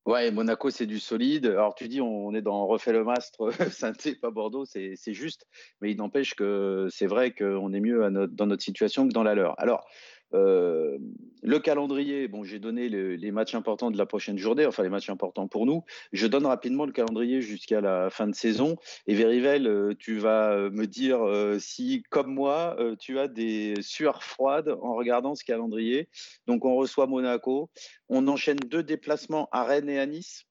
[0.09, 1.45] Ouais, Monaco, c'est du solide.
[1.45, 5.45] Alors, tu dis, on est dans refait le mastre, saint pas Bordeaux, c'est juste.
[5.81, 9.35] Mais il n'empêche que c'est vrai qu'on est mieux dans notre situation que dans la
[9.35, 9.53] leur.
[9.59, 9.85] Alors,
[10.33, 10.97] euh,
[11.41, 15.09] le calendrier, bon, j'ai donné les matchs importants de la prochaine journée, enfin les matchs
[15.09, 15.83] importants pour nous.
[16.11, 18.75] Je donne rapidement le calendrier jusqu'à la fin de saison.
[19.07, 21.19] Et Verivel, euh, tu vas euh, me dire
[21.59, 26.09] si, comme moi, tu as des sueurs froides en regardant ce calendrier.
[26.45, 27.69] Donc, on reçoit Monaco.
[28.09, 30.45] On enchaîne deux déplacements à Rennes et à Nice.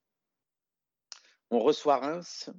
[1.51, 2.49] On reçoit Reims,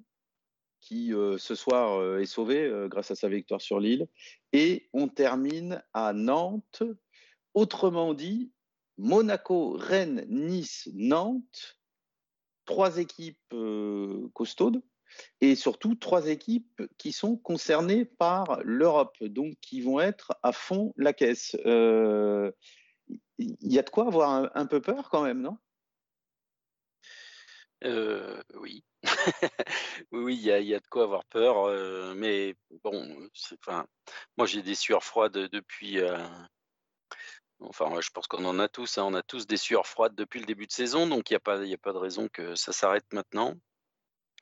[0.81, 4.09] qui ce soir est sauvé grâce à sa victoire sur Lille.
[4.53, 6.83] Et on termine à Nantes,
[7.55, 8.53] Autrement dit,
[8.96, 11.78] Monaco, Rennes, Nice, Nantes,
[12.64, 14.82] trois équipes euh, costaudes
[15.40, 20.94] et surtout trois équipes qui sont concernées par l'Europe, donc qui vont être à fond
[20.96, 21.57] la caisse.
[21.64, 22.53] Il euh,
[23.38, 25.59] y a de quoi avoir un, peu peur quand même, non?
[27.84, 28.84] Euh, Oui.
[30.12, 33.86] oui, il y, a de quoi avoir peur, mais bon, enfin,
[34.36, 35.98] moi j'ai des sueurs froides depuis
[37.61, 38.98] Enfin, je pense qu'on en a tous.
[38.98, 39.04] Hein.
[39.04, 41.40] On a tous des sueurs froides depuis le début de saison, donc il n'y a,
[41.40, 43.54] pas, a pas de raison que ça s'arrête maintenant.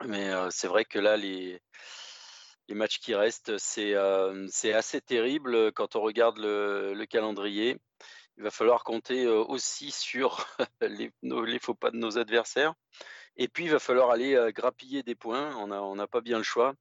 [0.04, 1.60] Mais c'est vrai que là, les,
[2.68, 3.94] les matchs qui restent, c'est
[4.72, 7.78] assez terrible quand on regarde le, calendrier.
[8.36, 10.46] Il va falloir compter aussi sur
[10.80, 11.10] les,
[11.60, 12.74] faux pas de nos adversaires.
[13.36, 15.56] Et puis, il va falloir aller grappiller des points.
[15.56, 16.74] On n'a pas bien le choix.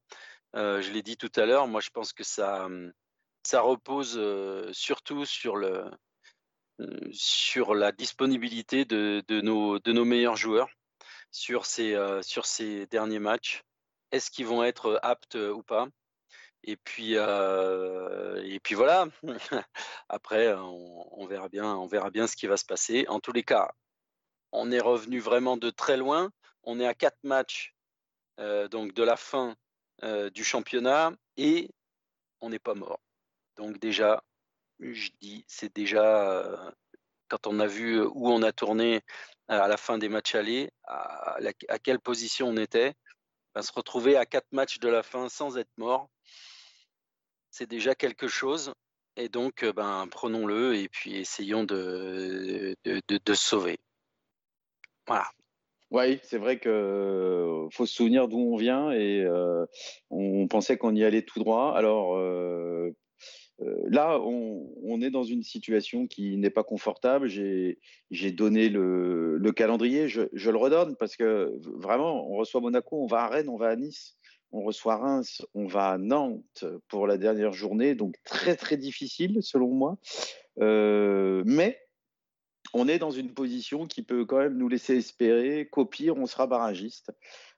[0.53, 2.69] je l'ai dit tout à l'heure, moi, je pense que ça,
[3.43, 4.21] ça repose
[4.73, 5.89] surtout sur le,
[7.11, 10.69] sur la disponibilité de, nos, meilleurs joueurs
[11.32, 13.63] sur ces, euh, sur ces derniers matchs.
[14.11, 15.88] Est-ce qu'ils vont être aptes ou pas?
[16.63, 19.07] Et puis, euh, voilà.
[20.09, 23.05] Après, on, verra bien, on verra bien ce qui va se passer.
[23.09, 23.71] En tous les cas,
[24.51, 26.32] on est revenu vraiment de très loin.
[26.63, 27.75] On est à quatre matchs
[28.39, 29.55] euh, donc de la fin
[30.36, 31.71] du championnat et
[32.39, 32.99] on n'est pas mort.
[33.55, 34.23] Donc déjà,
[34.80, 36.71] je dis, c'est déjà, euh,
[37.28, 39.01] quand on a vu euh, où on a tourné
[39.49, 41.38] euh, à la fin des matchs allés, à,
[41.84, 42.93] quelle position on était,
[43.59, 46.09] se retrouver à quatre matchs de la fin sans être mort,
[47.49, 48.73] c'est déjà quelque chose.
[49.15, 53.80] Et donc, ben, prenons-le et puis essayons de, de, sauver.
[55.07, 55.28] Voilà.
[55.89, 56.69] Oui, c'est vrai qu'il
[57.71, 59.25] faut se souvenir d'où on vient et
[60.11, 61.73] on pensait qu'on y allait tout droit.
[61.75, 62.15] Alors,
[63.60, 67.28] là, on, est dans une situation qui n'est pas confortable.
[67.28, 73.24] J'ai donné le, calendrier, je, le redonne parce que vraiment, on reçoit Monaco, on va
[73.24, 74.18] à Rennes, on va à Nice,
[74.51, 79.39] on reçoit Reims, on va à Nantes pour la dernière journée, donc très très difficile
[79.41, 79.97] selon moi.
[80.60, 81.80] Euh, mais
[82.74, 86.26] on est dans une position qui peut quand même nous laisser espérer qu'au pire, on
[86.26, 87.12] sera barragiste.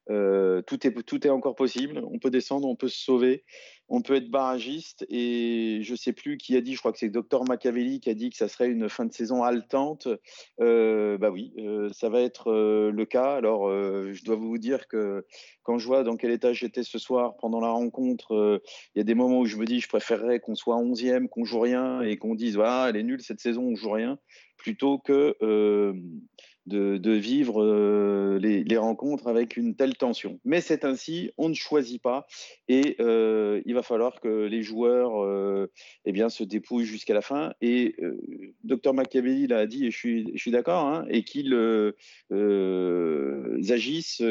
[0.09, 2.01] Euh, tout, est, encore possible.
[2.11, 3.43] On peut descendre, on peut se sauver,
[3.89, 5.05] on peut être barragiste.
[5.09, 8.09] Et je ne sais plus qui a dit, je crois que c'est Docteur Machiavelli qui
[8.09, 10.07] a dit que ça serait une fin de saison haletante.
[10.61, 13.35] Euh, bah oui, euh, ça va être le cas.
[13.35, 15.25] Alors, je dois vous dire que
[15.63, 18.61] quand je vois dans quel état j'étais ce soir pendant la rencontre,
[18.95, 21.45] il y a des moments où je me dis, je préférerais qu'on soit 11e, qu'on
[21.45, 24.17] joue rien et qu'on dise, voilà, elle est nulle cette saison, on joue rien,
[24.57, 25.35] plutôt que
[26.69, 30.39] de, vivre euh, les, rencontres avec une telle tension.
[30.45, 32.25] Mais c'est ainsi, on ne choisit pas
[32.67, 35.71] et euh, il va falloir que les joueurs euh,
[36.05, 37.53] eh bien, se dépouillent jusqu'à la fin.
[37.61, 37.95] Et
[38.63, 41.53] Dr Machiavelli l'a dit, et je suis, je suis d'accord, hein, et qu'ils
[43.69, 44.23] agissent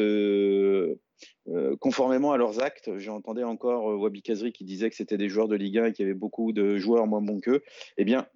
[1.79, 2.97] conformément à leurs actes.
[2.97, 6.05] J'entendais encore Wabi Kazri qui disait que c'était des joueurs de Ligue 1 et qu'il
[6.05, 7.61] y avait beaucoup de joueurs moins bons qu'eux.
[7.97, 8.27] Eh bien,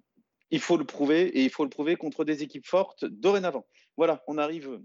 [0.50, 3.66] il faut le prouver et il faut le prouver contre des équipes fortes dorénavant.
[3.96, 4.80] Voilà, on arrive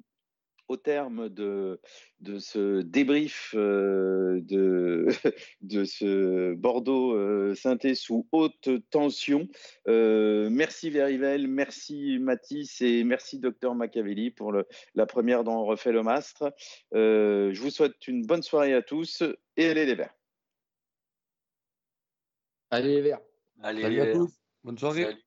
[0.70, 1.82] au terme de,
[2.40, 5.08] ce débrief euh, de,
[5.62, 9.48] de ce Bordeaux euh, synthé sous haute tension.
[9.88, 15.92] Euh, merci Verivel, merci Mathis et merci Docteur Machiavelli pour la première dont on refait
[15.92, 16.54] le mastre.
[16.94, 19.24] je vous souhaite une bonne soirée à tous
[19.58, 20.16] et allez les Verts.
[22.70, 23.22] Allez les Verts.
[23.64, 24.28] Allez les Verts.
[24.64, 25.18] Bonne soirée.